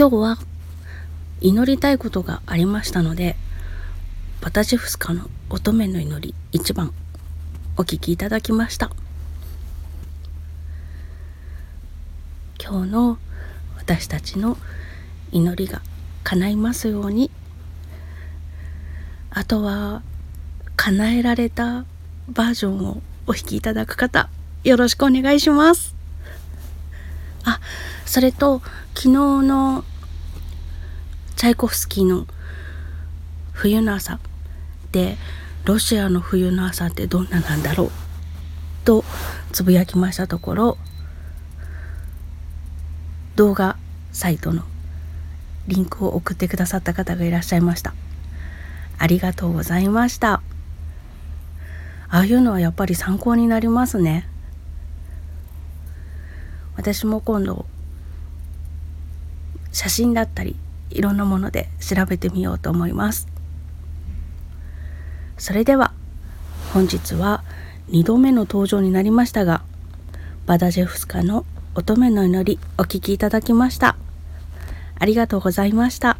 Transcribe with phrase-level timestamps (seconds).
[0.00, 0.38] 今日は
[1.42, 3.36] 祈りたいことがありましたので
[4.40, 6.94] バタジフスカの乙女の祈り1番
[7.76, 8.90] お聞きいただきました。
[12.58, 13.18] 今日の
[13.76, 14.56] 私たちの
[15.32, 15.82] 祈りが
[16.24, 17.30] 叶いますように。
[19.28, 20.00] あとは
[20.76, 21.84] 叶えられた
[22.26, 24.30] バージョンをお弾きいただく方
[24.64, 25.94] よろしくお願いします。
[27.44, 27.60] あ
[28.06, 28.62] それと
[28.94, 29.08] 昨日
[29.46, 29.84] の
[31.40, 32.26] チャイコフスキーの
[33.54, 34.18] 「冬の朝」
[34.92, 35.16] で
[35.64, 37.90] ロシアの冬の朝ってどんななんだろう
[38.84, 39.06] と
[39.50, 40.78] つぶやきましたところ
[43.36, 43.78] 動画
[44.12, 44.64] サイトの
[45.66, 47.94] リンクを送ってくださった方がいらっしゃいました。
[48.98, 50.42] ありがとうございました。
[52.10, 54.28] ああいうのはやっぱり参考になりますね。
[56.76, 57.64] 私も今度
[59.72, 60.54] 写真だったり
[60.90, 63.28] いろんなもので調べてみようと思います。
[65.38, 65.92] それでは
[66.72, 67.42] 本日は
[67.88, 69.62] 2度目の登場になりましたが
[70.46, 73.96] バダジェフスカの乙女の祈りお聴きいただきました。
[74.98, 76.19] ありがとうございました。